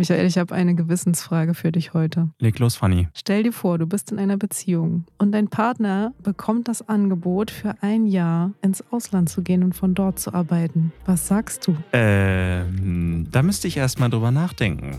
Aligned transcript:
Michael, 0.00 0.24
ich 0.24 0.38
habe 0.38 0.54
eine 0.54 0.74
Gewissensfrage 0.74 1.52
für 1.52 1.72
dich 1.72 1.92
heute. 1.92 2.30
Leg 2.38 2.58
los, 2.58 2.74
Fanny. 2.74 3.08
Stell 3.12 3.42
dir 3.42 3.52
vor, 3.52 3.76
du 3.76 3.86
bist 3.86 4.10
in 4.10 4.18
einer 4.18 4.38
Beziehung 4.38 5.04
und 5.18 5.32
dein 5.32 5.48
Partner 5.48 6.14
bekommt 6.22 6.68
das 6.68 6.88
Angebot, 6.88 7.50
für 7.50 7.74
ein 7.82 8.06
Jahr 8.06 8.52
ins 8.62 8.82
Ausland 8.90 9.28
zu 9.28 9.42
gehen 9.42 9.62
und 9.62 9.74
von 9.74 9.92
dort 9.92 10.18
zu 10.18 10.32
arbeiten. 10.32 10.94
Was 11.04 11.26
sagst 11.26 11.66
du? 11.66 11.76
Ähm, 11.92 13.26
da 13.30 13.42
müsste 13.42 13.68
ich 13.68 13.76
erst 13.76 14.00
mal 14.00 14.08
drüber 14.08 14.30
nachdenken. 14.30 14.98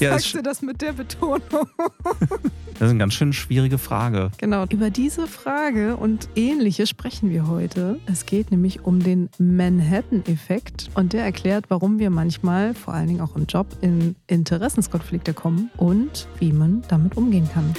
Ja, 0.00 0.10
Sagst 0.12 0.34
du 0.34 0.42
das 0.42 0.62
mit 0.62 0.80
der 0.80 0.92
Betonung? 0.92 1.40
das 1.50 2.80
ist 2.80 2.82
eine 2.90 2.98
ganz 2.98 3.14
schön 3.14 3.32
schwierige 3.32 3.78
Frage. 3.78 4.30
Genau. 4.38 4.64
Über 4.70 4.90
diese 4.90 5.26
Frage 5.26 5.96
und 5.96 6.28
ähnliche 6.36 6.86
sprechen 6.86 7.30
wir 7.30 7.48
heute. 7.48 7.98
Es 8.06 8.24
geht 8.24 8.50
nämlich 8.50 8.84
um 8.84 9.02
den 9.02 9.28
Manhattan-Effekt 9.38 10.90
und 10.94 11.12
der 11.12 11.24
erklärt, 11.24 11.66
warum 11.68 11.98
wir 11.98 12.10
manchmal, 12.10 12.74
vor 12.74 12.94
allen 12.94 13.08
Dingen 13.08 13.20
auch 13.20 13.34
im 13.34 13.46
Job, 13.46 13.66
in 13.80 14.14
Interessenskonflikte 14.28 15.34
kommen 15.34 15.70
und 15.76 16.28
wie 16.38 16.52
man 16.52 16.82
damit 16.88 17.16
umgehen 17.16 17.48
kann. 17.52 17.74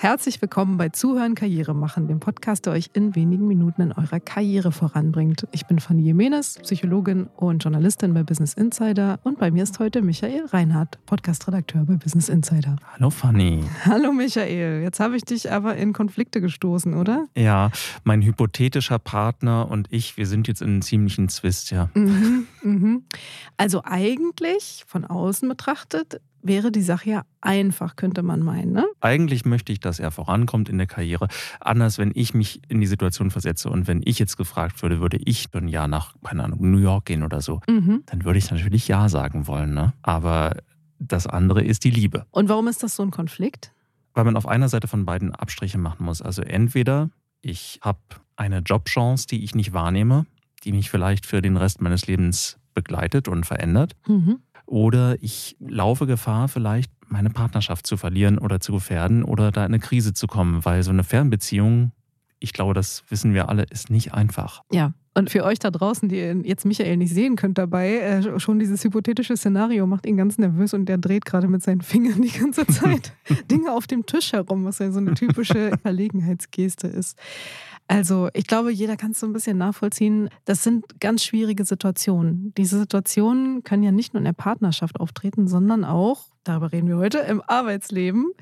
Herzlich 0.00 0.40
willkommen 0.40 0.76
bei 0.76 0.90
Zuhören 0.90 1.34
Karriere 1.34 1.74
machen, 1.74 2.06
dem 2.06 2.20
Podcast, 2.20 2.66
der 2.66 2.72
euch 2.74 2.90
in 2.92 3.16
wenigen 3.16 3.48
Minuten 3.48 3.82
in 3.82 3.92
eurer 3.92 4.20
Karriere 4.20 4.70
voranbringt. 4.70 5.48
Ich 5.50 5.66
bin 5.66 5.80
Fanny 5.80 6.02
Jimenez, 6.02 6.60
Psychologin 6.62 7.26
und 7.34 7.64
Journalistin 7.64 8.14
bei 8.14 8.22
Business 8.22 8.54
Insider 8.54 9.18
und 9.24 9.40
bei 9.40 9.50
mir 9.50 9.64
ist 9.64 9.80
heute 9.80 10.00
Michael 10.00 10.46
Reinhardt, 10.46 11.04
Podcastredakteur 11.06 11.82
bei 11.82 11.94
Business 11.94 12.28
Insider. 12.28 12.76
Hallo 12.94 13.10
Fanny. 13.10 13.64
Hallo 13.86 14.12
Michael, 14.12 14.82
jetzt 14.82 15.00
habe 15.00 15.16
ich 15.16 15.24
dich 15.24 15.50
aber 15.50 15.74
in 15.74 15.92
Konflikte 15.92 16.40
gestoßen, 16.40 16.94
oder? 16.94 17.26
Ja, 17.36 17.72
mein 18.04 18.22
hypothetischer 18.22 19.00
Partner 19.00 19.68
und 19.68 19.88
ich, 19.90 20.16
wir 20.16 20.26
sind 20.26 20.46
jetzt 20.46 20.62
in 20.62 20.68
einem 20.68 20.82
ziemlichen 20.82 21.28
Zwist, 21.28 21.72
ja. 21.72 21.90
Mhm, 21.94 22.46
mhm. 22.62 23.02
Also 23.56 23.82
eigentlich 23.84 24.84
von 24.86 25.04
außen 25.04 25.48
betrachtet 25.48 26.20
wäre 26.42 26.70
die 26.70 26.82
Sache 26.82 27.10
ja 27.10 27.22
einfach, 27.40 27.96
könnte 27.96 28.22
man 28.22 28.40
meinen. 28.40 28.72
Ne? 28.72 28.84
Eigentlich 29.00 29.44
möchte 29.44 29.72
ich, 29.72 29.80
dass 29.80 29.98
er 29.98 30.10
vorankommt 30.10 30.68
in 30.68 30.78
der 30.78 30.86
Karriere. 30.86 31.28
Anders, 31.60 31.98
wenn 31.98 32.12
ich 32.14 32.34
mich 32.34 32.62
in 32.68 32.80
die 32.80 32.86
Situation 32.86 33.30
versetze 33.30 33.70
und 33.70 33.86
wenn 33.86 34.02
ich 34.04 34.18
jetzt 34.18 34.36
gefragt 34.36 34.82
würde, 34.82 35.00
würde 35.00 35.18
ich 35.24 35.48
ein 35.54 35.68
Jahr 35.68 35.88
nach, 35.88 36.14
keine 36.22 36.44
Ahnung, 36.44 36.70
New 36.70 36.78
York 36.78 37.06
gehen 37.06 37.22
oder 37.22 37.40
so, 37.40 37.60
mhm. 37.68 38.02
dann 38.06 38.24
würde 38.24 38.38
ich 38.38 38.50
natürlich 38.50 38.88
Ja 38.88 39.08
sagen 39.08 39.46
wollen. 39.46 39.74
Ne? 39.74 39.92
Aber 40.02 40.56
das 40.98 41.26
andere 41.26 41.62
ist 41.62 41.84
die 41.84 41.90
Liebe. 41.90 42.26
Und 42.30 42.48
warum 42.48 42.68
ist 42.68 42.82
das 42.82 42.96
so 42.96 43.02
ein 43.02 43.10
Konflikt? 43.10 43.72
Weil 44.14 44.24
man 44.24 44.36
auf 44.36 44.48
einer 44.48 44.68
Seite 44.68 44.88
von 44.88 45.04
beiden 45.04 45.34
Abstriche 45.34 45.78
machen 45.78 46.04
muss. 46.04 46.22
Also 46.22 46.42
entweder 46.42 47.10
ich 47.40 47.78
habe 47.82 48.00
eine 48.36 48.58
Jobchance, 48.58 49.26
die 49.26 49.44
ich 49.44 49.54
nicht 49.54 49.72
wahrnehme, 49.72 50.26
die 50.64 50.72
mich 50.72 50.90
vielleicht 50.90 51.26
für 51.26 51.40
den 51.40 51.56
Rest 51.56 51.80
meines 51.80 52.06
Lebens 52.06 52.58
begleitet 52.74 53.28
und 53.28 53.44
verändert. 53.44 53.96
Mhm. 54.06 54.38
Oder 54.68 55.16
ich 55.22 55.56
laufe 55.60 56.06
Gefahr, 56.06 56.46
vielleicht 56.46 56.92
meine 57.06 57.30
Partnerschaft 57.30 57.86
zu 57.86 57.96
verlieren 57.96 58.36
oder 58.36 58.60
zu 58.60 58.72
gefährden 58.72 59.24
oder 59.24 59.50
da 59.50 59.62
in 59.62 59.72
eine 59.72 59.78
Krise 59.78 60.12
zu 60.12 60.26
kommen, 60.26 60.62
weil 60.66 60.82
so 60.82 60.90
eine 60.90 61.04
Fernbeziehung, 61.04 61.92
ich 62.38 62.52
glaube, 62.52 62.74
das 62.74 63.02
wissen 63.08 63.32
wir 63.32 63.48
alle, 63.48 63.64
ist 63.70 63.88
nicht 63.88 64.12
einfach. 64.12 64.60
Ja, 64.70 64.92
und 65.14 65.30
für 65.30 65.42
euch 65.42 65.58
da 65.58 65.70
draußen, 65.70 66.10
die 66.10 66.16
jetzt 66.16 66.66
Michael 66.66 66.98
nicht 66.98 67.14
sehen 67.14 67.34
könnt 67.34 67.56
dabei, 67.56 67.96
äh, 67.96 68.38
schon 68.38 68.58
dieses 68.58 68.84
hypothetische 68.84 69.38
Szenario 69.38 69.86
macht 69.86 70.04
ihn 70.04 70.18
ganz 70.18 70.36
nervös 70.36 70.74
und 70.74 70.86
der 70.86 70.98
dreht 70.98 71.24
gerade 71.24 71.48
mit 71.48 71.62
seinen 71.62 71.80
Fingern 71.80 72.20
die 72.20 72.30
ganze 72.30 72.66
Zeit 72.68 73.14
Dinge 73.50 73.72
auf 73.72 73.86
dem 73.86 74.04
Tisch 74.04 74.32
herum, 74.32 74.66
was 74.66 74.80
ja 74.80 74.92
so 74.92 75.00
eine 75.00 75.14
typische 75.14 75.72
Verlegenheitsgeste 75.82 76.88
ist. 76.88 77.18
Also 77.88 78.28
ich 78.34 78.46
glaube, 78.46 78.70
jeder 78.70 78.98
kann 78.98 79.12
es 79.12 79.20
so 79.20 79.26
ein 79.26 79.32
bisschen 79.32 79.56
nachvollziehen. 79.56 80.28
Das 80.44 80.62
sind 80.62 81.00
ganz 81.00 81.24
schwierige 81.24 81.64
Situationen. 81.64 82.52
Diese 82.56 82.78
Situationen 82.78 83.64
können 83.64 83.82
ja 83.82 83.92
nicht 83.92 84.12
nur 84.12 84.18
in 84.18 84.26
der 84.26 84.34
Partnerschaft 84.34 85.00
auftreten, 85.00 85.48
sondern 85.48 85.84
auch, 85.84 86.26
darüber 86.44 86.70
reden 86.70 86.86
wir 86.86 86.98
heute, 86.98 87.18
im 87.20 87.42
Arbeitsleben. 87.46 88.32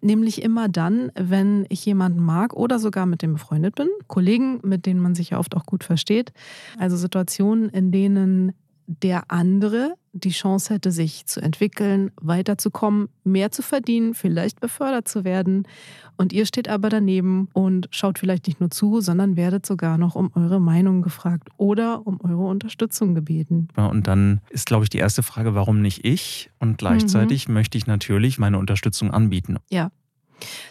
Nämlich 0.00 0.42
immer 0.42 0.68
dann, 0.68 1.12
wenn 1.14 1.64
ich 1.68 1.86
jemanden 1.86 2.20
mag 2.20 2.54
oder 2.54 2.80
sogar 2.80 3.06
mit 3.06 3.22
dem 3.22 3.34
befreundet 3.34 3.76
bin. 3.76 3.88
Kollegen, 4.08 4.60
mit 4.64 4.84
denen 4.84 5.00
man 5.00 5.14
sich 5.14 5.30
ja 5.30 5.38
oft 5.38 5.56
auch 5.56 5.64
gut 5.64 5.84
versteht. 5.84 6.32
Also 6.76 6.96
Situationen, 6.96 7.68
in 7.68 7.92
denen 7.92 8.52
der 8.88 9.30
andere 9.30 9.94
die 10.12 10.30
Chance 10.30 10.74
hätte, 10.74 10.90
sich 10.90 11.26
zu 11.26 11.40
entwickeln, 11.40 12.10
weiterzukommen, 12.20 13.08
mehr 13.24 13.50
zu 13.50 13.62
verdienen, 13.62 14.14
vielleicht 14.14 14.58
befördert 14.58 15.06
zu 15.06 15.22
werden. 15.22 15.68
Und 16.16 16.32
ihr 16.32 16.46
steht 16.46 16.68
aber 16.68 16.88
daneben 16.88 17.48
und 17.52 17.88
schaut 17.90 18.18
vielleicht 18.18 18.48
nicht 18.48 18.58
nur 18.58 18.70
zu, 18.70 19.00
sondern 19.00 19.36
werdet 19.36 19.64
sogar 19.64 19.98
noch 19.98 20.16
um 20.16 20.32
eure 20.34 20.60
Meinung 20.60 21.02
gefragt 21.02 21.48
oder 21.56 22.06
um 22.06 22.20
eure 22.20 22.46
Unterstützung 22.46 23.14
gebeten. 23.14 23.68
Ja, 23.76 23.86
und 23.86 24.06
dann 24.06 24.40
ist, 24.50 24.66
glaube 24.66 24.84
ich, 24.84 24.90
die 24.90 24.98
erste 24.98 25.22
Frage, 25.22 25.54
warum 25.54 25.80
nicht 25.80 26.04
ich? 26.04 26.50
Und 26.58 26.78
gleichzeitig 26.78 27.46
mhm. 27.46 27.54
möchte 27.54 27.78
ich 27.78 27.86
natürlich 27.86 28.38
meine 28.38 28.58
Unterstützung 28.58 29.12
anbieten. 29.12 29.58
Ja, 29.70 29.90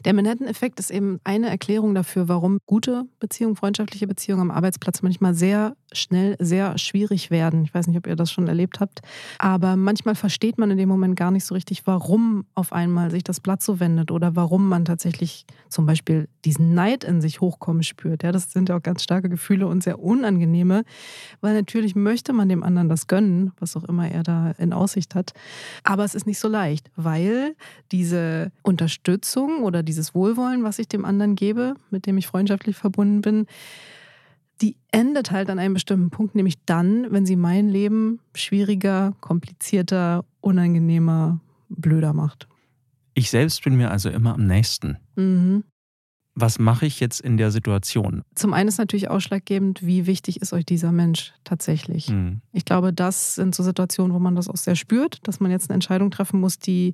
der 0.05 0.13
Manhattan-Effekt 0.13 0.79
ist 0.79 0.91
eben 0.91 1.19
eine 1.23 1.49
Erklärung 1.49 1.95
dafür, 1.95 2.27
warum 2.27 2.59
gute 2.65 3.05
Beziehungen, 3.19 3.55
freundschaftliche 3.55 4.07
Beziehungen 4.07 4.41
am 4.41 4.51
Arbeitsplatz 4.51 5.01
manchmal 5.01 5.33
sehr 5.33 5.75
schnell 5.93 6.35
sehr 6.39 6.77
schwierig 6.77 7.31
werden. 7.31 7.63
Ich 7.63 7.73
weiß 7.73 7.87
nicht, 7.87 7.97
ob 7.97 8.07
ihr 8.07 8.15
das 8.15 8.31
schon 8.31 8.47
erlebt 8.47 8.79
habt, 8.79 9.01
aber 9.39 9.75
manchmal 9.75 10.15
versteht 10.15 10.57
man 10.57 10.71
in 10.71 10.77
dem 10.77 10.89
Moment 10.89 11.15
gar 11.15 11.31
nicht 11.31 11.45
so 11.45 11.55
richtig, 11.55 11.87
warum 11.87 12.45
auf 12.55 12.73
einmal 12.73 13.11
sich 13.11 13.23
das 13.23 13.39
Blatt 13.39 13.61
so 13.61 13.79
wendet 13.79 14.11
oder 14.11 14.35
warum 14.35 14.67
man 14.67 14.85
tatsächlich 14.85 15.45
zum 15.69 15.85
Beispiel 15.85 16.27
diesen 16.45 16.73
Neid 16.73 17.03
in 17.03 17.21
sich 17.21 17.41
hochkommen 17.41 17.83
spürt. 17.83 18.23
Ja, 18.23 18.31
das 18.31 18.51
sind 18.51 18.69
ja 18.69 18.77
auch 18.77 18.83
ganz 18.83 19.03
starke 19.03 19.29
Gefühle 19.29 19.67
und 19.67 19.83
sehr 19.83 19.99
unangenehme, 19.99 20.83
weil 21.41 21.53
natürlich 21.53 21.95
möchte 21.95 22.33
man 22.33 22.49
dem 22.49 22.63
anderen 22.63 22.89
das 22.89 23.07
gönnen, 23.07 23.51
was 23.59 23.75
auch 23.75 23.83
immer 23.85 24.09
er 24.09 24.23
da 24.23 24.51
in 24.57 24.73
Aussicht 24.73 25.15
hat. 25.15 25.33
Aber 25.83 26.03
es 26.03 26.15
ist 26.15 26.27
nicht 26.27 26.39
so 26.39 26.47
leicht, 26.47 26.89
weil 26.95 27.55
diese 27.91 28.51
Unterstützung 28.61 29.56
oder 29.63 29.83
dieses 29.83 30.15
Wohlwollen, 30.15 30.63
was 30.63 30.79
ich 30.79 30.87
dem 30.87 31.05
anderen 31.05 31.35
gebe, 31.35 31.75
mit 31.89 32.05
dem 32.05 32.17
ich 32.17 32.27
freundschaftlich 32.27 32.75
verbunden 32.75 33.21
bin, 33.21 33.47
die 34.61 34.75
endet 34.91 35.31
halt 35.31 35.49
an 35.49 35.59
einem 35.59 35.75
bestimmten 35.75 36.09
Punkt, 36.09 36.35
nämlich 36.35 36.55
dann, 36.65 37.11
wenn 37.11 37.25
sie 37.25 37.35
mein 37.35 37.69
Leben 37.69 38.19
schwieriger, 38.33 39.15
komplizierter, 39.21 40.25
unangenehmer, 40.41 41.39
blöder 41.69 42.13
macht. 42.13 42.47
Ich 43.13 43.29
selbst 43.29 43.63
bin 43.63 43.75
mir 43.75 43.91
also 43.91 44.09
immer 44.09 44.33
am 44.33 44.45
nächsten. 44.45 44.97
Mhm. 45.15 45.63
Was 46.39 46.59
mache 46.59 46.85
ich 46.85 46.99
jetzt 46.99 47.19
in 47.19 47.37
der 47.37 47.49
Situation? 47.49 48.21
Zum 48.35 48.53
einen 48.53 48.69
ist 48.69 48.77
natürlich 48.77 49.09
ausschlaggebend, 49.09 49.83
wie 49.83 50.05
wichtig 50.05 50.39
ist 50.39 50.53
euch 50.53 50.67
dieser 50.67 50.91
Mensch 50.91 51.33
tatsächlich. 51.43 52.11
Mhm. 52.11 52.41
Ich 52.53 52.63
glaube, 52.63 52.93
das 52.93 53.33
sind 53.33 53.55
so 53.55 53.63
Situationen, 53.63 54.13
wo 54.13 54.19
man 54.19 54.35
das 54.35 54.47
auch 54.47 54.55
sehr 54.55 54.75
spürt, 54.75 55.17
dass 55.23 55.39
man 55.39 55.49
jetzt 55.49 55.71
eine 55.71 55.73
Entscheidung 55.73 56.11
treffen 56.11 56.39
muss, 56.39 56.59
die 56.59 56.93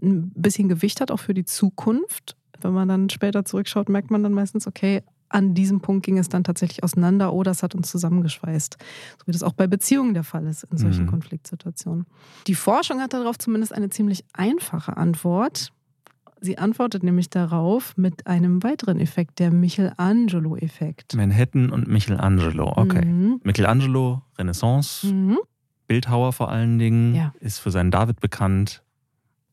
ein 0.00 0.30
bisschen 0.30 0.70
Gewicht 0.70 1.02
hat, 1.02 1.10
auch 1.10 1.20
für 1.20 1.34
die 1.34 1.44
Zukunft. 1.44 2.34
Wenn 2.62 2.72
man 2.72 2.88
dann 2.88 3.10
später 3.10 3.44
zurückschaut, 3.44 3.90
merkt 3.90 4.10
man 4.10 4.22
dann 4.22 4.32
meistens, 4.32 4.66
okay, 4.66 5.02
an 5.28 5.52
diesem 5.52 5.80
Punkt 5.80 6.06
ging 6.06 6.16
es 6.16 6.30
dann 6.30 6.42
tatsächlich 6.42 6.82
auseinander 6.82 7.34
oder 7.34 7.50
es 7.50 7.62
hat 7.62 7.74
uns 7.74 7.90
zusammengeschweißt. 7.90 8.78
So 9.18 9.26
wie 9.26 9.32
das 9.32 9.42
auch 9.42 9.52
bei 9.52 9.66
Beziehungen 9.66 10.14
der 10.14 10.24
Fall 10.24 10.46
ist 10.46 10.64
in 10.64 10.78
solchen 10.78 11.04
mhm. 11.04 11.10
Konfliktsituationen. 11.10 12.06
Die 12.46 12.54
Forschung 12.54 13.00
hat 13.00 13.12
darauf 13.12 13.38
zumindest 13.38 13.74
eine 13.74 13.90
ziemlich 13.90 14.24
einfache 14.32 14.96
Antwort. 14.96 15.72
Sie 16.40 16.58
antwortet 16.58 17.02
nämlich 17.02 17.30
darauf 17.30 17.96
mit 17.96 18.26
einem 18.26 18.62
weiteren 18.62 19.00
Effekt, 19.00 19.38
der 19.38 19.50
Michelangelo-Effekt. 19.50 21.14
Manhattan 21.16 21.70
und 21.70 21.88
Michelangelo, 21.88 22.72
okay. 22.76 23.04
Mhm. 23.04 23.40
Michelangelo, 23.42 24.22
Renaissance, 24.38 25.06
mhm. 25.06 25.38
Bildhauer 25.86 26.32
vor 26.32 26.50
allen 26.50 26.78
Dingen, 26.78 27.14
ja. 27.14 27.32
ist 27.40 27.58
für 27.58 27.70
seinen 27.70 27.90
David 27.90 28.20
bekannt. 28.20 28.82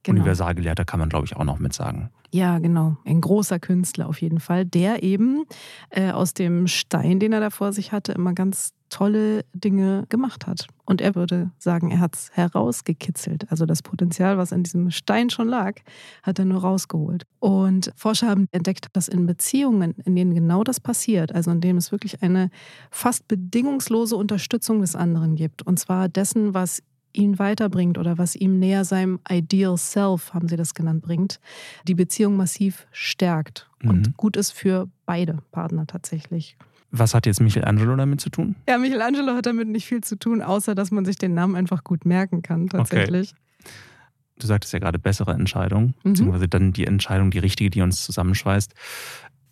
Genau. 0.04 0.20
Universalgelehrter 0.20 0.86
kann 0.86 1.00
man, 1.00 1.10
glaube 1.10 1.26
ich, 1.26 1.36
auch 1.36 1.44
noch 1.44 1.58
mit 1.58 1.74
sagen. 1.74 2.12
Ja, 2.32 2.60
genau. 2.60 2.98
Ein 3.06 3.22
großer 3.22 3.60
Künstler 3.60 4.08
auf 4.08 4.22
jeden 4.22 4.40
Fall, 4.40 4.66
der 4.66 5.02
eben 5.02 5.46
äh, 5.90 6.12
aus 6.12 6.34
dem 6.34 6.68
Stein, 6.68 7.20
den 7.20 7.34
er 7.34 7.40
da 7.40 7.50
vor 7.50 7.74
sich 7.74 7.92
hatte, 7.92 8.12
immer 8.12 8.34
ganz 8.34 8.74
tolle 8.96 9.44
Dinge 9.54 10.06
gemacht 10.08 10.48
hat. 10.48 10.68
Und 10.86 11.02
er 11.02 11.16
würde 11.16 11.52
sagen, 11.58 11.92
er 11.92 12.00
hat 12.00 12.16
es 12.16 12.32
herausgekitzelt. 12.32 13.52
Also 13.52 13.66
das 13.66 13.82
Potenzial, 13.82 14.38
was 14.38 14.54
in 14.54 14.64
diesem 14.64 14.90
Stein 14.90 15.30
schon 15.30 15.50
lag, 15.50 15.82
hat 16.24 16.40
er 16.40 16.46
nur 16.46 16.62
rausgeholt. 16.62 17.24
Und 17.40 17.92
Forscher 17.98 18.30
haben 18.30 18.48
entdeckt, 18.54 18.88
dass 18.94 19.10
in 19.10 19.26
Beziehungen, 19.26 19.96
in 20.06 20.16
denen 20.16 20.34
genau 20.34 20.64
das 20.64 20.80
passiert, 20.80 21.36
also 21.36 21.52
in 21.52 21.60
denen 21.60 21.78
es 21.78 21.92
wirklich 21.92 22.24
eine 22.24 22.50
fast 22.90 23.28
bedingungslose 23.28 24.16
Unterstützung 24.16 24.80
des 24.80 24.96
anderen 24.96 25.36
gibt, 25.36 25.68
und 25.68 25.78
zwar 25.78 26.08
dessen, 26.08 26.54
was 26.54 26.82
ihn 27.12 27.38
weiterbringt 27.38 27.98
oder 27.98 28.18
was 28.18 28.34
ihm 28.34 28.60
näher 28.60 28.86
seinem 28.86 29.20
Ideal 29.30 29.78
Self, 29.78 30.34
haben 30.34 30.48
sie 30.48 30.56
das 30.56 30.74
genannt, 30.74 31.02
bringt, 31.02 31.42
die 31.86 31.96
Beziehung 31.96 32.38
massiv 32.38 32.88
stärkt 32.94 33.70
mhm. 33.82 33.90
und 33.90 34.18
gut 34.18 34.38
ist 34.38 34.52
für 34.52 34.88
beide 35.06 35.40
Partner 35.52 35.86
tatsächlich. 35.86 36.56
Was 36.98 37.14
hat 37.14 37.26
jetzt 37.26 37.42
Michelangelo 37.42 37.96
damit 37.96 38.22
zu 38.22 38.30
tun? 38.30 38.56
Ja, 38.70 38.78
Michelangelo 38.78 39.34
hat 39.34 39.46
damit 39.46 39.68
nicht 39.68 39.86
viel 39.86 40.02
zu 40.02 40.18
tun, 40.18 40.42
außer 40.42 40.76
dass 40.76 40.92
man 40.92 41.04
sich 41.04 41.18
den 41.18 41.34
Namen 41.34 41.56
einfach 41.56 41.84
gut 41.84 42.06
merken 42.06 42.42
kann, 42.42 42.68
tatsächlich. 42.68 43.34
Okay. 43.34 43.72
Du 44.40 44.48
sagtest 44.48 44.72
ja 44.74 44.80
gerade 44.80 44.98
bessere 44.98 45.34
Entscheidung, 45.34 45.94
mhm. 46.04 46.12
beziehungsweise 46.12 46.48
dann 46.48 46.72
die 46.72 46.86
Entscheidung, 46.86 47.32
die 47.32 47.40
richtige, 47.40 47.70
die 47.70 47.82
uns 47.82 48.04
zusammenschweißt. 48.04 48.74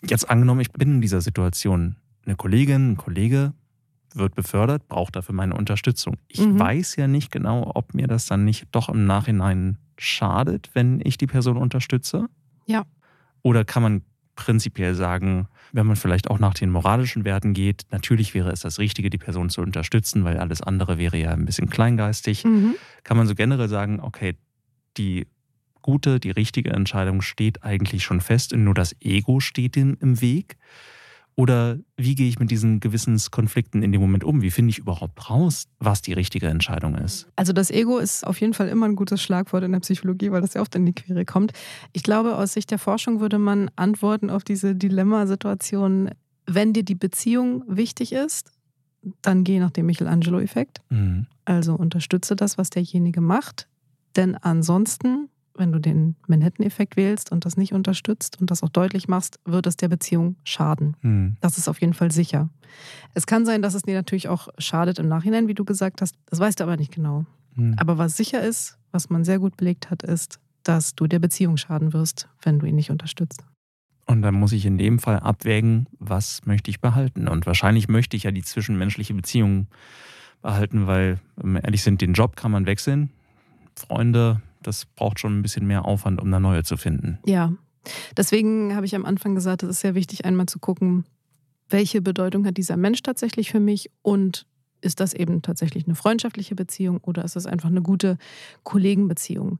Jetzt 0.07 0.30
angenommen, 0.30 0.62
ich 0.62 0.72
bin 0.72 0.95
in 0.95 1.01
dieser 1.01 1.22
Situation. 1.22 1.98
Eine 2.25 2.36
Kollegin, 2.36 2.92
ein 2.92 2.98
Kollege 2.98 3.54
wird 4.13 4.36
befördert, 4.36 4.88
braucht 4.88 5.16
dafür 5.16 5.36
meine 5.36 5.56
Unterstützung. 5.56 6.18
Ich 6.28 6.40
mhm. 6.40 6.60
weiß 6.60 6.95
ja 6.95 7.07
nicht 7.07 7.31
genau, 7.31 7.72
ob 7.75 7.94
mir 7.94 8.07
das 8.07 8.25
dann 8.25 8.45
nicht 8.45 8.68
doch 8.72 8.88
im 8.88 9.06
Nachhinein 9.06 9.78
schadet, 9.98 10.69
wenn 10.74 11.01
ich 11.04 11.18
die 11.18 11.28
Person 11.28 11.57
unterstütze. 11.57 12.28
Ja. 12.68 12.84
Oder 13.42 13.66
kann 13.66 13.84
man 13.84 14.01
prinzipiell 14.35 14.95
sagen, 14.95 15.47
wenn 15.71 15.85
man 15.85 15.95
vielleicht 15.95 16.30
auch 16.30 16.39
nach 16.39 16.53
den 16.53 16.69
moralischen 16.69 17.25
Werten 17.25 17.53
geht, 17.53 17.83
natürlich 17.91 18.33
wäre 18.33 18.51
es 18.51 18.62
das 18.62 18.80
Richtige, 18.80 19.09
die 19.09 19.18
Person 19.18 19.50
zu 19.50 19.62
unterstützen, 19.62 20.24
weil 20.24 20.38
alles 20.38 20.62
andere 20.62 20.97
wäre 20.97 21.18
ja 21.18 21.31
ein 21.31 21.45
bisschen 21.45 21.69
kleingeistig. 21.69 22.44
Mhm. 22.44 22.75
Kann 23.03 23.18
man 23.18 23.27
so 23.27 23.35
generell 23.35 23.69
sagen, 23.69 24.00
okay, 24.00 24.35
die 24.97 25.27
gute, 25.81 26.19
die 26.19 26.31
richtige 26.31 26.71
Entscheidung 26.71 27.21
steht 27.21 27.63
eigentlich 27.63 28.03
schon 28.03 28.21
fest 28.21 28.53
und 28.53 28.63
nur 28.63 28.74
das 28.74 28.95
Ego 29.01 29.39
steht 29.39 29.75
dem 29.75 29.97
im 30.00 30.21
Weg? 30.21 30.57
Oder 31.35 31.80
wie 31.97 32.13
gehe 32.13 32.27
ich 32.27 32.39
mit 32.39 32.51
diesen 32.51 32.80
Gewissenskonflikten 32.80 33.81
in 33.81 33.91
dem 33.91 34.01
Moment 34.01 34.24
um? 34.24 34.41
Wie 34.41 34.51
finde 34.51 34.69
ich 34.69 34.77
überhaupt 34.77 35.30
raus, 35.30 35.65
was 35.80 36.01
die 36.01 36.13
richtige 36.13 36.47
Entscheidung 36.47 36.95
ist? 36.95 37.27
Also 37.35 37.53
das 37.53 37.71
Ego 37.71 37.97
ist 37.97 38.25
auf 38.25 38.39
jeden 38.39 38.53
Fall 38.53 38.68
immer 38.68 38.85
ein 38.85 38.95
gutes 38.95 39.21
Schlagwort 39.21 39.63
in 39.63 39.71
der 39.71 39.80
Psychologie, 39.80 40.31
weil 40.31 40.41
das 40.41 40.53
ja 40.53 40.62
oft 40.62 40.75
in 40.75 40.85
die 40.85 40.94
Quere 40.94 41.25
kommt. 41.25 41.53
Ich 41.91 42.03
glaube, 42.03 42.38
aus 42.38 42.53
Sicht 42.53 42.69
der 42.69 42.77
Forschung 42.77 43.19
würde 43.19 43.39
man 43.39 43.71
antworten 43.75 44.30
auf 44.30 44.44
diese 44.44 44.75
Dilemmasituation, 44.75 46.12
wenn 46.45 46.74
dir 46.74 46.83
die 46.83 46.95
Beziehung 46.95 47.63
wichtig 47.68 48.13
ist, 48.13 48.51
dann 49.21 49.44
geh 49.44 49.59
nach 49.59 49.71
dem 49.71 49.88
Michelangelo-Effekt. 49.88 50.81
Mhm. 50.89 51.25
Also 51.45 51.74
unterstütze 51.75 52.35
das, 52.35 52.57
was 52.57 52.69
derjenige 52.69 53.21
macht. 53.21 53.68
Denn 54.15 54.35
ansonsten 54.35 55.30
wenn 55.55 55.71
du 55.71 55.79
den 55.79 56.15
Manhattan-Effekt 56.27 56.97
wählst 56.97 57.31
und 57.31 57.45
das 57.45 57.57
nicht 57.57 57.73
unterstützt 57.73 58.39
und 58.41 58.50
das 58.51 58.63
auch 58.63 58.69
deutlich 58.69 59.07
machst, 59.07 59.39
wird 59.45 59.67
es 59.67 59.77
der 59.77 59.88
Beziehung 59.88 60.35
schaden. 60.44 60.97
Mhm. 61.01 61.38
Das 61.41 61.57
ist 61.57 61.67
auf 61.67 61.81
jeden 61.81 61.94
Fall 61.94 62.11
sicher. 62.11 62.50
Es 63.13 63.27
kann 63.27 63.45
sein, 63.45 63.61
dass 63.61 63.73
es 63.73 63.83
dir 63.83 63.94
natürlich 63.94 64.29
auch 64.29 64.47
schadet 64.57 65.00
im 65.00 65.07
Nachhinein, 65.07 65.47
wie 65.47 65.53
du 65.53 65.65
gesagt 65.65 66.01
hast. 66.01 66.15
Das 66.25 66.39
weißt 66.39 66.59
du 66.59 66.63
aber 66.63 66.77
nicht 66.77 66.94
genau. 66.94 67.25
Mhm. 67.55 67.75
Aber 67.77 67.97
was 67.97 68.17
sicher 68.17 68.41
ist, 68.41 68.77
was 68.91 69.09
man 69.09 69.23
sehr 69.23 69.39
gut 69.39 69.57
belegt 69.57 69.89
hat, 69.91 70.03
ist, 70.03 70.39
dass 70.63 70.95
du 70.95 71.07
der 71.07 71.19
Beziehung 71.19 71.57
schaden 71.57 71.94
wirst, 71.94 72.29
wenn 72.41 72.59
du 72.59 72.65
ihn 72.65 72.75
nicht 72.75 72.89
unterstützt. 72.89 73.44
Und 74.06 74.21
dann 74.21 74.35
muss 74.35 74.51
ich 74.51 74.65
in 74.65 74.77
dem 74.77 74.99
Fall 74.99 75.19
abwägen, 75.19 75.88
was 75.99 76.45
möchte 76.45 76.69
ich 76.69 76.81
behalten. 76.81 77.27
Und 77.27 77.45
wahrscheinlich 77.45 77.88
möchte 77.88 78.17
ich 78.17 78.23
ja 78.23 78.31
die 78.31 78.44
zwischenmenschliche 78.44 79.13
Beziehung 79.13 79.67
behalten, 80.41 80.88
weil, 80.88 81.19
wenn 81.38 81.53
wir 81.53 81.63
ehrlich 81.63 81.83
sind, 81.83 82.01
den 82.01 82.13
Job 82.13 82.35
kann 82.35 82.51
man 82.51 82.65
wechseln. 82.65 83.11
Freunde, 83.75 84.41
das 84.68 84.86
braucht 84.86 85.19
schon 85.19 85.38
ein 85.38 85.42
bisschen 85.42 85.68
mehr 85.68 85.86
Aufwand, 85.86 86.21
um 86.21 86.27
eine 86.27 86.39
neue 86.39 86.63
zu 86.63 86.77
finden. 86.77 87.19
Ja, 87.25 87.54
deswegen 88.18 88.75
habe 88.75 88.86
ich 88.86 88.95
am 88.95 89.06
Anfang 89.06 89.36
gesagt, 89.36 89.63
es 89.63 89.69
ist 89.69 89.80
sehr 89.81 89.95
wichtig, 89.95 90.25
einmal 90.25 90.48
zu 90.48 90.60
gucken, 90.60 91.06
welche 91.69 92.01
Bedeutung 92.01 92.45
hat 92.45 92.57
dieser 92.57 92.77
Mensch 92.77 93.01
tatsächlich 93.01 93.51
für 93.51 93.60
mich 93.60 93.89
und 94.01 94.45
ist 94.81 95.00
das 95.00 95.13
eben 95.13 95.42
tatsächlich 95.42 95.86
eine 95.86 95.95
freundschaftliche 95.95 96.56
Beziehung 96.56 96.98
oder 97.00 97.24
ist 97.24 97.36
es 97.36 97.45
einfach 97.45 97.69
eine 97.69 97.81
gute 97.81 98.18
Kollegenbeziehung? 98.63 99.60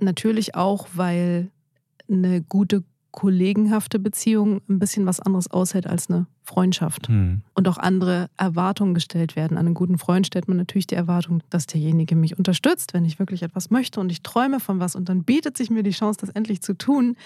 Natürlich 0.00 0.54
auch, 0.54 0.88
weil 0.94 1.50
eine 2.08 2.42
gute 2.42 2.84
kollegenhafte 3.12 3.98
Beziehung 3.98 4.60
ein 4.68 4.78
bisschen 4.78 5.06
was 5.06 5.20
anderes 5.20 5.50
aushält 5.50 5.86
als 5.86 6.08
eine 6.08 6.26
Freundschaft. 6.42 7.08
Hm. 7.08 7.42
Und 7.54 7.68
auch 7.68 7.78
andere 7.78 8.28
Erwartungen 8.36 8.94
gestellt 8.94 9.36
werden. 9.36 9.56
An 9.56 9.66
einen 9.66 9.74
guten 9.74 9.98
Freund 9.98 10.26
stellt 10.26 10.48
man 10.48 10.56
natürlich 10.56 10.86
die 10.86 10.94
Erwartung, 10.94 11.42
dass 11.50 11.66
derjenige 11.66 12.16
mich 12.16 12.38
unterstützt, 12.38 12.94
wenn 12.94 13.04
ich 13.04 13.18
wirklich 13.18 13.42
etwas 13.42 13.70
möchte 13.70 14.00
und 14.00 14.10
ich 14.10 14.22
träume 14.22 14.60
von 14.60 14.80
was 14.80 14.94
und 14.94 15.08
dann 15.08 15.24
bietet 15.24 15.56
sich 15.56 15.70
mir 15.70 15.82
die 15.82 15.90
Chance, 15.90 16.20
das 16.20 16.30
endlich 16.30 16.62
zu 16.62 16.74
tun. 16.74 17.16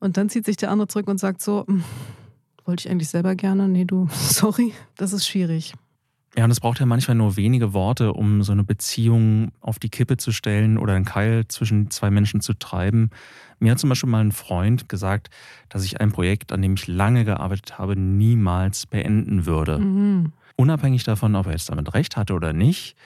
Und 0.00 0.16
dann 0.16 0.28
zieht 0.28 0.44
sich 0.44 0.56
der 0.56 0.70
andere 0.70 0.88
zurück 0.88 1.08
und 1.08 1.18
sagt 1.18 1.40
so, 1.40 1.64
hm, 1.66 1.84
wollte 2.64 2.86
ich 2.86 2.90
eigentlich 2.90 3.08
selber 3.08 3.34
gerne? 3.34 3.68
Nee, 3.68 3.84
du, 3.84 4.08
sorry, 4.12 4.72
das 4.96 5.12
ist 5.12 5.26
schwierig. 5.26 5.74
Ja, 6.36 6.44
und 6.44 6.50
es 6.50 6.60
braucht 6.60 6.80
ja 6.80 6.86
manchmal 6.86 7.16
nur 7.16 7.36
wenige 7.36 7.72
Worte, 7.74 8.12
um 8.12 8.42
so 8.42 8.52
eine 8.52 8.64
Beziehung 8.64 9.52
auf 9.60 9.78
die 9.78 9.88
Kippe 9.88 10.16
zu 10.16 10.32
stellen 10.32 10.78
oder 10.78 10.94
einen 10.94 11.04
Keil 11.04 11.46
zwischen 11.46 11.90
zwei 11.90 12.10
Menschen 12.10 12.40
zu 12.40 12.54
treiben. 12.54 13.10
Mir 13.60 13.70
hat 13.70 13.78
zum 13.78 13.88
Beispiel 13.88 14.10
mal 14.10 14.24
ein 14.24 14.32
Freund 14.32 14.88
gesagt, 14.88 15.30
dass 15.68 15.84
ich 15.84 16.00
ein 16.00 16.10
Projekt, 16.10 16.52
an 16.52 16.60
dem 16.60 16.74
ich 16.74 16.88
lange 16.88 17.24
gearbeitet 17.24 17.78
habe, 17.78 17.94
niemals 17.96 18.86
beenden 18.86 19.46
würde. 19.46 19.78
Mhm. 19.78 20.32
Unabhängig 20.56 21.04
davon, 21.04 21.36
ob 21.36 21.46
er 21.46 21.52
jetzt 21.52 21.70
damit 21.70 21.94
recht 21.94 22.16
hatte 22.16 22.34
oder 22.34 22.52
nicht, 22.52 22.96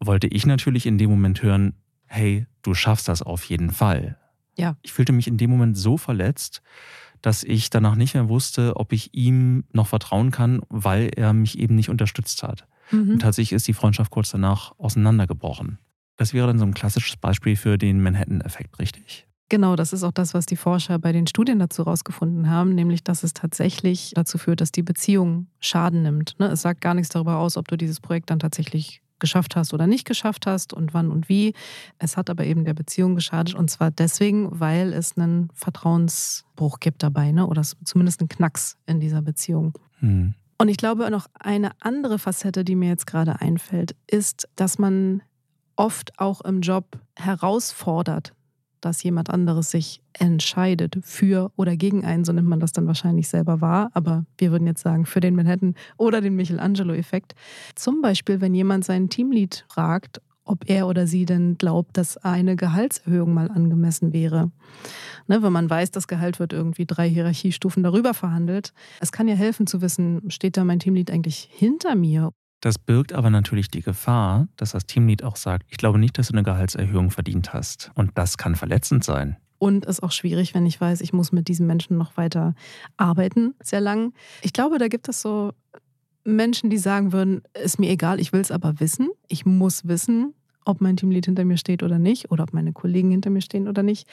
wollte 0.00 0.26
ich 0.26 0.44
natürlich 0.44 0.86
in 0.86 0.98
dem 0.98 1.10
Moment 1.10 1.42
hören, 1.42 1.74
hey, 2.06 2.46
du 2.62 2.74
schaffst 2.74 3.08
das 3.08 3.22
auf 3.22 3.44
jeden 3.44 3.70
Fall. 3.70 4.16
Ja. 4.56 4.76
Ich 4.82 4.92
fühlte 4.92 5.12
mich 5.12 5.28
in 5.28 5.38
dem 5.38 5.50
Moment 5.50 5.76
so 5.78 5.96
verletzt, 5.96 6.62
dass 7.22 7.44
ich 7.44 7.70
danach 7.70 7.94
nicht 7.94 8.14
mehr 8.14 8.28
wusste, 8.28 8.76
ob 8.76 8.92
ich 8.92 9.14
ihm 9.14 9.64
noch 9.72 9.86
vertrauen 9.86 10.30
kann, 10.30 10.60
weil 10.68 11.10
er 11.16 11.32
mich 11.32 11.58
eben 11.58 11.74
nicht 11.74 11.90
unterstützt 11.90 12.42
hat. 12.42 12.66
Mhm. 12.90 13.12
Und 13.12 13.18
tatsächlich 13.20 13.56
ist 13.56 13.68
die 13.68 13.74
Freundschaft 13.74 14.10
kurz 14.10 14.30
danach 14.30 14.72
auseinandergebrochen. 14.78 15.78
Das 16.16 16.34
wäre 16.34 16.48
dann 16.48 16.58
so 16.58 16.64
ein 16.64 16.74
klassisches 16.74 17.16
Beispiel 17.16 17.56
für 17.56 17.78
den 17.78 18.02
Manhattan-Effekt, 18.02 18.78
richtig? 18.78 19.28
Genau, 19.50 19.76
das 19.76 19.94
ist 19.94 20.02
auch 20.02 20.12
das, 20.12 20.34
was 20.34 20.44
die 20.44 20.56
Forscher 20.56 20.98
bei 20.98 21.12
den 21.12 21.26
Studien 21.26 21.58
dazu 21.58 21.84
herausgefunden 21.84 22.50
haben, 22.50 22.74
nämlich 22.74 23.02
dass 23.02 23.22
es 23.22 23.32
tatsächlich 23.32 24.12
dazu 24.14 24.36
führt, 24.36 24.60
dass 24.60 24.72
die 24.72 24.82
Beziehung 24.82 25.46
Schaden 25.58 26.02
nimmt. 26.02 26.38
Ne, 26.38 26.48
es 26.48 26.62
sagt 26.62 26.82
gar 26.82 26.92
nichts 26.92 27.08
darüber 27.08 27.38
aus, 27.38 27.56
ob 27.56 27.66
du 27.68 27.76
dieses 27.76 28.00
Projekt 28.00 28.30
dann 28.30 28.40
tatsächlich 28.40 29.00
geschafft 29.20 29.56
hast 29.56 29.74
oder 29.74 29.86
nicht 29.86 30.04
geschafft 30.06 30.46
hast 30.46 30.72
und 30.72 30.94
wann 30.94 31.10
und 31.10 31.28
wie. 31.28 31.54
Es 31.98 32.16
hat 32.16 32.30
aber 32.30 32.44
eben 32.44 32.64
der 32.64 32.74
Beziehung 32.74 33.14
geschadet 33.14 33.54
und 33.54 33.70
zwar 33.70 33.90
deswegen, 33.90 34.60
weil 34.60 34.92
es 34.92 35.16
einen 35.16 35.50
Vertrauensbruch 35.54 36.80
gibt 36.80 37.02
dabei, 37.02 37.32
ne? 37.32 37.46
oder 37.46 37.62
zumindest 37.84 38.20
einen 38.20 38.28
Knacks 38.28 38.76
in 38.86 39.00
dieser 39.00 39.22
Beziehung. 39.22 39.74
Hm. 40.00 40.34
Und 40.60 40.68
ich 40.68 40.76
glaube, 40.76 41.08
noch 41.10 41.28
eine 41.38 41.70
andere 41.80 42.18
Facette, 42.18 42.64
die 42.64 42.74
mir 42.74 42.88
jetzt 42.88 43.06
gerade 43.06 43.40
einfällt, 43.40 43.94
ist, 44.08 44.48
dass 44.56 44.78
man 44.78 45.22
oft 45.76 46.18
auch 46.18 46.40
im 46.40 46.60
Job 46.60 46.98
herausfordert, 47.16 48.32
dass 48.80 49.02
jemand 49.02 49.30
anderes 49.30 49.70
sich 49.70 50.00
entscheidet 50.12 50.98
für 51.02 51.50
oder 51.56 51.76
gegen 51.76 52.04
einen, 52.04 52.24
so 52.24 52.32
nimmt 52.32 52.48
man 52.48 52.60
das 52.60 52.72
dann 52.72 52.86
wahrscheinlich 52.86 53.28
selber 53.28 53.60
wahr, 53.60 53.90
aber 53.94 54.24
wir 54.38 54.52
würden 54.52 54.66
jetzt 54.66 54.82
sagen 54.82 55.06
für 55.06 55.20
den 55.20 55.36
Manhattan 55.36 55.74
oder 55.96 56.20
den 56.20 56.34
Michelangelo-Effekt. 56.36 57.34
Zum 57.74 58.02
Beispiel, 58.02 58.40
wenn 58.40 58.54
jemand 58.54 58.84
seinen 58.84 59.08
Teamlead 59.08 59.64
fragt, 59.68 60.20
ob 60.48 60.68
er 60.68 60.88
oder 60.88 61.06
sie 61.06 61.26
denn 61.26 61.58
glaubt, 61.58 61.96
dass 61.96 62.16
eine 62.16 62.56
Gehaltserhöhung 62.56 63.34
mal 63.34 63.50
angemessen 63.50 64.12
wäre. 64.12 64.50
Ne, 65.26 65.42
wenn 65.42 65.52
man 65.52 65.68
weiß, 65.68 65.90
das 65.90 66.08
Gehalt 66.08 66.40
wird 66.40 66.52
irgendwie 66.52 66.86
drei 66.86 67.08
Hierarchiestufen 67.08 67.82
darüber 67.82 68.14
verhandelt. 68.14 68.72
Es 69.00 69.12
kann 69.12 69.28
ja 69.28 69.34
helfen 69.34 69.66
zu 69.66 69.82
wissen, 69.82 70.30
steht 70.30 70.56
da 70.56 70.64
mein 70.64 70.78
Teamlead 70.78 71.10
eigentlich 71.10 71.48
hinter 71.52 71.94
mir 71.94 72.32
das 72.60 72.78
birgt 72.78 73.12
aber 73.12 73.30
natürlich 73.30 73.70
die 73.70 73.82
Gefahr, 73.82 74.48
dass 74.56 74.72
das 74.72 74.86
Teamlead 74.86 75.22
auch 75.22 75.36
sagt, 75.36 75.66
ich 75.68 75.78
glaube 75.78 75.98
nicht, 75.98 76.18
dass 76.18 76.28
du 76.28 76.34
eine 76.34 76.42
Gehaltserhöhung 76.42 77.10
verdient 77.10 77.52
hast. 77.52 77.90
Und 77.94 78.12
das 78.16 78.36
kann 78.36 78.56
verletzend 78.56 79.04
sein. 79.04 79.36
Und 79.58 79.86
ist 79.86 80.02
auch 80.02 80.12
schwierig, 80.12 80.54
wenn 80.54 80.66
ich 80.66 80.80
weiß, 80.80 81.00
ich 81.00 81.12
muss 81.12 81.32
mit 81.32 81.48
diesen 81.48 81.66
Menschen 81.66 81.98
noch 81.98 82.16
weiter 82.16 82.54
arbeiten, 82.96 83.54
sehr 83.62 83.80
lang. 83.80 84.12
Ich 84.42 84.52
glaube, 84.52 84.78
da 84.78 84.88
gibt 84.88 85.08
es 85.08 85.20
so 85.20 85.52
Menschen, 86.24 86.70
die 86.70 86.78
sagen 86.78 87.12
würden, 87.12 87.42
ist 87.60 87.78
mir 87.78 87.90
egal, 87.90 88.20
ich 88.20 88.32
will 88.32 88.40
es 88.40 88.50
aber 88.50 88.80
wissen. 88.80 89.08
Ich 89.28 89.46
muss 89.46 89.88
wissen, 89.88 90.34
ob 90.64 90.80
mein 90.80 90.96
Teamlead 90.96 91.26
hinter 91.26 91.44
mir 91.44 91.56
steht 91.56 91.82
oder 91.82 91.98
nicht 91.98 92.30
oder 92.30 92.44
ob 92.44 92.52
meine 92.52 92.72
Kollegen 92.72 93.10
hinter 93.10 93.30
mir 93.30 93.40
stehen 93.40 93.68
oder 93.68 93.82
nicht. 93.82 94.06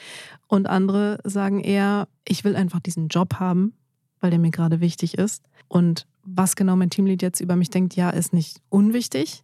Und 0.48 0.66
andere 0.66 1.18
sagen 1.24 1.60
eher, 1.60 2.08
ich 2.26 2.42
will 2.44 2.56
einfach 2.56 2.80
diesen 2.80 3.08
Job 3.08 3.34
haben, 3.34 3.74
weil 4.20 4.30
der 4.30 4.38
mir 4.38 4.50
gerade 4.50 4.80
wichtig 4.80 5.18
ist. 5.18 5.44
Und 5.68 6.06
was 6.26 6.56
genau 6.56 6.76
mein 6.76 6.90
Teamlead 6.90 7.22
jetzt 7.22 7.40
über 7.40 7.56
mich 7.56 7.70
denkt, 7.70 7.96
ja, 7.96 8.10
ist 8.10 8.32
nicht 8.32 8.60
unwichtig. 8.68 9.42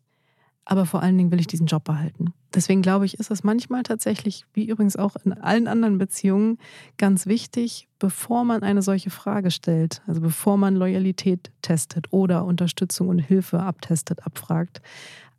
Aber 0.65 0.87
vor 0.87 1.03
allen 1.03 1.19
Dingen 1.19 1.33
will 1.33 1.41
ich 1.41 1.49
diesen 1.49 1.67
Job 1.67 1.83
behalten. 1.83 2.35
Deswegen 2.55 2.83
glaube 2.83 3.05
ich, 3.05 3.19
ist 3.19 3.31
es 3.31 3.43
manchmal 3.43 3.83
tatsächlich, 3.83 4.45
wie 4.53 4.69
übrigens 4.69 4.97
auch 4.97 5.17
in 5.25 5.33
allen 5.33 5.67
anderen 5.67 5.99
Beziehungen, 5.99 6.59
ganz 6.99 7.27
wichtig, 7.27 7.89
bevor 7.99 8.45
man 8.45 8.63
eine 8.63 8.83
solche 8.83 9.11
Frage 9.11 9.51
stellt, 9.51 10.03
also 10.07 10.21
bevor 10.21 10.57
man 10.57 10.77
Loyalität 10.77 11.51
testet 11.63 12.13
oder 12.13 12.45
Unterstützung 12.45 13.09
und 13.09 13.19
Hilfe 13.19 13.61
abtestet, 13.61 14.25
abfragt, 14.25 14.83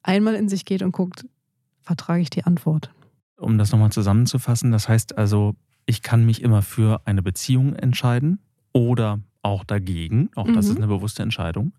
einmal 0.01 0.35
in 0.35 0.49
sich 0.49 0.65
geht 0.65 0.81
und 0.81 0.91
guckt, 0.91 1.25
vertrage 1.81 2.21
ich 2.21 2.29
die 2.29 2.43
Antwort. 2.43 2.91
Um 3.37 3.57
das 3.57 3.71
nochmal 3.71 3.91
zusammenzufassen, 3.91 4.71
das 4.71 4.89
heißt 4.89 5.17
also, 5.17 5.55
ich 5.85 6.01
kann 6.01 6.25
mich 6.25 6.41
immer 6.41 6.61
für 6.61 7.01
eine 7.05 7.21
Beziehung 7.21 7.75
entscheiden 7.75 8.39
oder 8.73 9.19
auch 9.43 9.63
dagegen. 9.63 10.29
Auch 10.35 10.47
das 10.47 10.65
mhm. 10.65 10.71
ist 10.71 10.77
eine 10.77 10.87
bewusste 10.87 11.21
Entscheidung. 11.21 11.73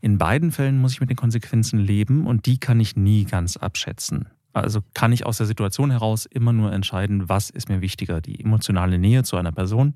In 0.00 0.16
beiden 0.16 0.52
Fällen 0.52 0.78
muss 0.78 0.92
ich 0.92 1.00
mit 1.00 1.10
den 1.10 1.16
Konsequenzen 1.16 1.78
leben 1.78 2.26
und 2.26 2.46
die 2.46 2.58
kann 2.58 2.80
ich 2.80 2.96
nie 2.96 3.24
ganz 3.24 3.56
abschätzen. 3.56 4.28
Also 4.52 4.80
kann 4.94 5.12
ich 5.12 5.26
aus 5.26 5.36
der 5.36 5.46
Situation 5.46 5.90
heraus 5.90 6.26
immer 6.26 6.52
nur 6.52 6.72
entscheiden, 6.72 7.28
was 7.28 7.50
ist 7.50 7.68
mir 7.68 7.80
wichtiger, 7.80 8.20
die 8.20 8.40
emotionale 8.40 8.98
Nähe 8.98 9.22
zu 9.22 9.36
einer 9.36 9.52
Person 9.52 9.94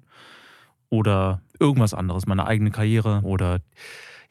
oder 0.91 1.41
irgendwas 1.59 1.95
anderes, 1.95 2.27
meine 2.27 2.47
eigene 2.47 2.71
Karriere 2.71 3.21
oder 3.25 3.61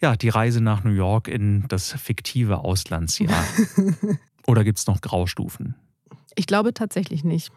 ja, 0.01 0.15
die 0.15 0.29
Reise 0.29 0.61
nach 0.61 0.83
New 0.83 0.91
York 0.91 1.27
in 1.27 1.65
das 1.67 1.91
fiktive 1.93 2.59
Auslandsjahr. 2.59 3.43
oder 4.47 4.63
gibt 4.63 4.79
es 4.79 4.87
noch 4.87 5.01
Graustufen? 5.01 5.75
Ich 6.35 6.47
glaube 6.47 6.73
tatsächlich 6.73 7.23
nicht. 7.23 7.51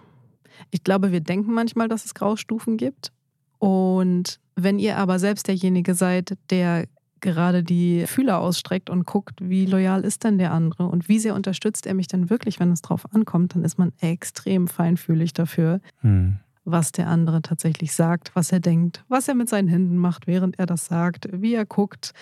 Ich 0.70 0.84
glaube, 0.84 1.12
wir 1.12 1.20
denken 1.20 1.52
manchmal, 1.52 1.88
dass 1.88 2.04
es 2.04 2.14
Graustufen 2.14 2.76
gibt. 2.76 3.12
Und 3.58 4.38
wenn 4.54 4.78
ihr 4.78 4.96
aber 4.96 5.18
selbst 5.18 5.48
derjenige 5.48 5.94
seid, 5.94 6.36
der 6.50 6.86
gerade 7.20 7.62
die 7.62 8.06
Fühler 8.06 8.38
ausstreckt 8.38 8.90
und 8.90 9.06
guckt, 9.06 9.40
wie 9.40 9.66
loyal 9.66 10.02
ist 10.02 10.24
denn 10.24 10.38
der 10.38 10.52
andere 10.52 10.86
und 10.86 11.08
wie 11.08 11.18
sehr 11.18 11.34
unterstützt 11.34 11.86
er 11.86 11.94
mich 11.94 12.08
denn 12.08 12.30
wirklich, 12.30 12.60
wenn 12.60 12.72
es 12.72 12.82
drauf 12.82 13.12
ankommt, 13.12 13.54
dann 13.54 13.64
ist 13.64 13.78
man 13.78 13.92
extrem 14.00 14.68
feinfühlig 14.68 15.32
dafür, 15.32 15.80
hm. 16.02 16.36
was 16.64 16.92
der 16.92 17.08
andere 17.08 17.42
tatsächlich 17.42 17.94
sagt, 17.94 18.30
was 18.34 18.52
er 18.52 18.60
denkt, 18.60 19.04
was 19.08 19.28
er 19.28 19.34
mit 19.34 19.48
seinen 19.48 19.68
Händen 19.68 19.96
macht, 19.96 20.26
während 20.26 20.58
er 20.58 20.66
das 20.66 20.86
sagt, 20.86 21.28
wie 21.32 21.54
er 21.54 21.64
guckt, 21.64 22.12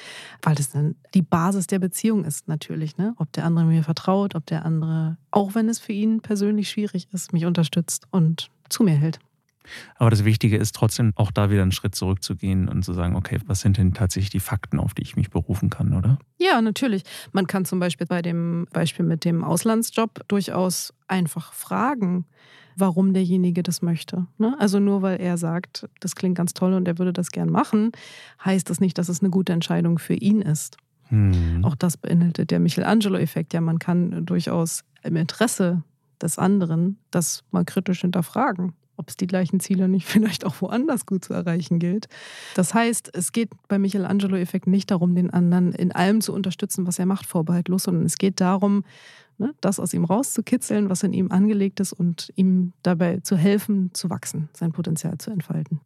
weil 0.43 0.55
das 0.55 0.71
dann 0.71 0.95
die 1.13 1.23
Basis 1.23 1.67
der 1.67 1.81
Beziehung 1.81 2.25
ist 2.25 2.47
natürlich, 2.47 2.97
ne? 2.97 3.15
ob 3.19 3.33
der 3.33 3.45
andere 3.45 3.65
mir 3.65 3.83
vertraut, 3.83 4.35
ob 4.35 4.47
der 4.47 4.65
andere, 4.65 5.19
auch 5.33 5.55
wenn 5.55 5.69
es 5.69 5.81
für 5.81 5.93
ihn 5.93 6.21
persönlich 6.21 6.71
schwierig 6.71 7.09
ist, 7.13 7.33
mich 7.33 7.47
unterstützt 7.47 8.07
und 8.11 8.51
zu 8.69 8.85
mir 8.85 8.95
hält. 8.95 9.19
Aber 9.97 10.11
das 10.11 10.25
Wichtige 10.25 10.57
ist 10.57 10.75
trotzdem 10.75 11.13
auch 11.17 11.31
da 11.31 11.51
wieder 11.51 11.63
einen 11.63 11.73
Schritt 11.73 11.95
zurückzugehen 11.95 12.69
und 12.69 12.85
zu 12.85 12.93
sagen, 12.93 13.17
okay, 13.17 13.39
was 13.47 13.61
sind 13.61 13.77
denn 13.79 13.95
tatsächlich 13.95 14.31
die 14.31 14.41
Fakten, 14.41 14.79
auf 14.79 14.95
die 14.95 15.03
ich 15.03 15.17
mich 15.17 15.31
berufen 15.31 15.71
kann, 15.71 15.95
oder? 15.95 16.19
Ja, 16.39 16.61
natürlich. 16.61 17.03
Man 17.33 17.47
kann 17.47 17.65
zum 17.65 17.81
Beispiel 17.81 18.07
bei 18.07 18.23
dem 18.23 18.67
Beispiel 18.73 19.05
mit 19.05 19.25
dem 19.25 19.45
Auslandsjob 19.45 20.27
durchaus 20.29 20.93
einfach 21.09 21.53
fragen, 21.53 22.27
warum 22.77 23.13
derjenige 23.13 23.63
das 23.63 23.83
möchte. 23.83 24.27
Ne? 24.39 24.57
Also 24.59 24.81
nur 24.81 25.03
weil 25.03 25.21
er 25.21 25.39
sagt, 25.39 25.89
das 26.01 26.17
klingt 26.17 26.37
ganz 26.37 26.55
toll 26.55 26.73
und 26.75 26.89
er 26.89 26.99
würde 26.99 27.13
das 27.13 27.31
gern 27.31 27.51
machen, 27.51 27.93
heißt 28.45 28.69
das 28.69 28.81
nicht, 28.81 28.99
dass 28.99 29.09
es 29.09 29.21
eine 29.21 29.31
gute 29.31 29.53
Entscheidung 29.53 29.99
für 29.99 30.15
ihn 30.15 30.43
ist. 30.43 30.77
Hm. 31.09 31.65
Auch 31.65 31.77
das 31.77 31.97
beinhaltet 31.97 32.51
der 32.51 32.61
Michelangelo-Effekt. 32.61 33.53
Ja, 33.53 33.61
man 33.61 33.79
kann 33.79 34.25
durchaus 34.27 34.85
im 35.03 35.17
Interesse 35.17 35.83
des 36.21 36.39
anderen 36.39 36.99
das 37.11 37.45
mal 37.51 37.65
kritisch 37.65 38.01
hinterfragen 38.01 38.73
ob 38.97 39.09
es 39.09 39.17
die 39.17 39.27
gleichen 39.27 39.61
Ziele 39.61 39.89
nicht 39.89 40.07
vielleicht 40.09 40.45
auch 40.45 40.61
woanders 40.61 41.07
gut 41.07 41.25
zu 41.25 41.35
erreichen 41.35 41.79
gilt. 41.79 42.09
Das 42.55 42.75
heißt, 42.75 43.11
es 43.15 43.33
geht 43.33 43.51
beim 43.69 43.83
Michelangelo-Effekt 43.83 44.67
nicht 44.67 44.91
darum, 44.91 45.15
den 45.15 45.31
anderen 45.31 45.73
in 45.73 45.93
allem 45.93 46.21
zu 46.21 46.33
unterstützen, 46.33 46.87
was 46.87 46.99
er 46.99 47.07
macht, 47.07 47.27
vorbehaltlos, 47.27 47.85
sondern 47.85 48.05
es 48.05 48.19
geht 48.19 48.41
darum, 48.41 48.85
ne, 49.39 49.55
das 49.61 49.81
aus 49.81 49.95
ihm 49.95 50.05
rauszukitzeln, 50.05 50.91
was 50.91 51.03
in 51.03 51.13
ihm 51.13 51.31
angelegt 51.31 51.81
ist 51.81 51.93
und 51.93 52.33
ihm 52.37 52.73
dabei 52.83 53.21
zu 53.21 53.37
helfen, 53.37 53.91
zu 53.95 54.11
wachsen, 54.11 54.49
sein 54.53 54.73
Potenzial 54.73 55.19
zu 55.19 55.31
entfalten. 55.31 55.81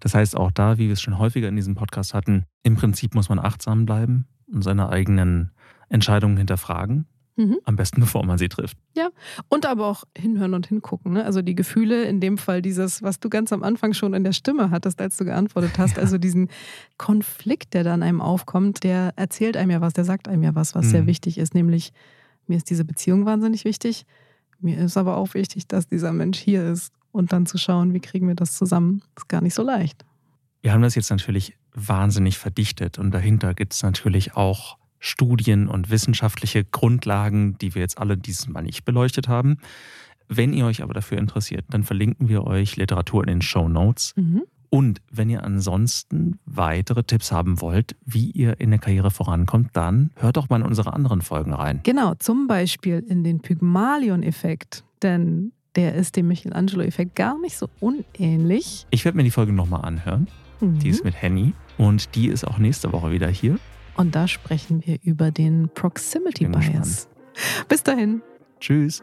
Das 0.00 0.14
heißt 0.14 0.36
auch 0.36 0.50
da, 0.50 0.78
wie 0.78 0.86
wir 0.86 0.94
es 0.94 1.02
schon 1.02 1.18
häufiger 1.18 1.48
in 1.48 1.56
diesem 1.56 1.74
Podcast 1.74 2.14
hatten, 2.14 2.46
im 2.62 2.76
Prinzip 2.76 3.14
muss 3.14 3.28
man 3.28 3.38
achtsam 3.38 3.86
bleiben 3.86 4.26
und 4.52 4.62
seine 4.62 4.88
eigenen 4.88 5.50
Entscheidungen 5.88 6.36
hinterfragen 6.36 7.06
Mhm. 7.36 7.58
Am 7.64 7.74
besten, 7.74 8.00
bevor 8.00 8.24
man 8.24 8.38
sie 8.38 8.48
trifft. 8.48 8.76
Ja, 8.96 9.08
und 9.48 9.66
aber 9.66 9.88
auch 9.88 10.04
hinhören 10.16 10.54
und 10.54 10.68
hingucken. 10.68 11.14
Ne? 11.14 11.24
Also 11.24 11.42
die 11.42 11.56
Gefühle, 11.56 12.04
in 12.04 12.20
dem 12.20 12.38
Fall 12.38 12.62
dieses, 12.62 13.02
was 13.02 13.18
du 13.18 13.28
ganz 13.28 13.52
am 13.52 13.64
Anfang 13.64 13.92
schon 13.92 14.14
in 14.14 14.22
der 14.22 14.32
Stimme 14.32 14.70
hattest, 14.70 15.00
als 15.00 15.16
du 15.16 15.24
geantwortet 15.24 15.76
hast, 15.76 15.96
ja. 15.96 16.02
also 16.02 16.16
diesen 16.16 16.48
Konflikt, 16.96 17.74
der 17.74 17.82
dann 17.82 18.04
einem 18.04 18.20
aufkommt, 18.20 18.84
der 18.84 19.12
erzählt 19.16 19.56
einem 19.56 19.72
ja 19.72 19.80
was, 19.80 19.94
der 19.94 20.04
sagt 20.04 20.28
einem 20.28 20.44
ja 20.44 20.54
was, 20.54 20.76
was 20.76 20.86
mhm. 20.86 20.90
sehr 20.90 21.06
wichtig 21.06 21.38
ist, 21.38 21.54
nämlich 21.54 21.92
mir 22.46 22.56
ist 22.56 22.70
diese 22.70 22.84
Beziehung 22.84 23.26
wahnsinnig 23.26 23.64
wichtig, 23.64 24.06
mir 24.60 24.78
ist 24.78 24.96
aber 24.96 25.16
auch 25.16 25.34
wichtig, 25.34 25.66
dass 25.66 25.88
dieser 25.88 26.12
Mensch 26.12 26.38
hier 26.38 26.64
ist 26.70 26.92
und 27.10 27.32
dann 27.32 27.46
zu 27.46 27.58
schauen, 27.58 27.94
wie 27.94 28.00
kriegen 28.00 28.28
wir 28.28 28.36
das 28.36 28.56
zusammen, 28.56 29.02
ist 29.16 29.28
gar 29.28 29.40
nicht 29.40 29.54
so 29.54 29.62
leicht. 29.62 30.04
Wir 30.62 30.72
haben 30.72 30.82
das 30.82 30.94
jetzt 30.94 31.10
natürlich 31.10 31.56
wahnsinnig 31.74 32.38
verdichtet 32.38 32.98
und 32.98 33.10
dahinter 33.10 33.54
gibt 33.54 33.72
es 33.72 33.82
natürlich 33.82 34.36
auch 34.36 34.78
Studien 35.04 35.68
und 35.68 35.90
wissenschaftliche 35.90 36.64
Grundlagen, 36.64 37.58
die 37.58 37.74
wir 37.74 37.82
jetzt 37.82 37.98
alle 37.98 38.16
dieses 38.16 38.48
Mal 38.48 38.62
nicht 38.62 38.86
beleuchtet 38.86 39.28
haben. 39.28 39.58
Wenn 40.28 40.54
ihr 40.54 40.64
euch 40.64 40.82
aber 40.82 40.94
dafür 40.94 41.18
interessiert, 41.18 41.66
dann 41.68 41.84
verlinken 41.84 42.30
wir 42.30 42.44
euch 42.44 42.76
Literatur 42.76 43.22
in 43.22 43.28
den 43.28 43.42
Show 43.42 43.68
Notes. 43.68 44.14
Mhm. 44.16 44.44
Und 44.70 45.02
wenn 45.12 45.28
ihr 45.28 45.44
ansonsten 45.44 46.38
weitere 46.46 47.04
Tipps 47.04 47.30
haben 47.30 47.60
wollt, 47.60 47.94
wie 48.06 48.30
ihr 48.30 48.58
in 48.60 48.70
der 48.70 48.78
Karriere 48.78 49.10
vorankommt, 49.10 49.68
dann 49.74 50.10
hört 50.16 50.38
doch 50.38 50.48
mal 50.48 50.56
in 50.56 50.66
unsere 50.66 50.94
anderen 50.94 51.20
Folgen 51.20 51.52
rein. 51.52 51.80
Genau, 51.82 52.14
zum 52.14 52.46
Beispiel 52.46 53.04
in 53.06 53.24
den 53.24 53.40
Pygmalion-Effekt. 53.40 54.84
Denn 55.02 55.52
der 55.76 55.94
ist 55.94 56.16
dem 56.16 56.28
Michelangelo-Effekt 56.28 57.14
gar 57.14 57.38
nicht 57.40 57.58
so 57.58 57.68
unähnlich. 57.78 58.86
Ich 58.88 59.04
werde 59.04 59.16
mir 59.16 59.24
die 59.24 59.30
Folge 59.30 59.52
nochmal 59.52 59.84
anhören. 59.84 60.28
Mhm. 60.60 60.78
Die 60.78 60.88
ist 60.88 61.04
mit 61.04 61.20
Henny. 61.20 61.52
Und 61.76 62.14
die 62.14 62.28
ist 62.28 62.44
auch 62.44 62.56
nächste 62.56 62.90
Woche 62.92 63.10
wieder 63.12 63.28
hier. 63.28 63.58
Und 63.96 64.14
da 64.14 64.28
sprechen 64.28 64.82
wir 64.84 64.98
über 65.02 65.30
den 65.30 65.68
Proximity 65.72 66.46
Bias. 66.46 67.08
Bis 67.68 67.82
dahin. 67.82 68.22
Tschüss. 68.60 69.02